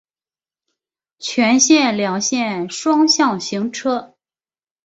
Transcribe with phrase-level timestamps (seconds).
[1.19, 4.15] 全线两线双向行车。